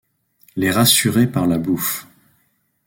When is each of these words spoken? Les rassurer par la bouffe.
Les 0.55 0.71
rassurer 0.71 1.27
par 1.27 1.45
la 1.45 1.59
bouffe. 1.59 2.07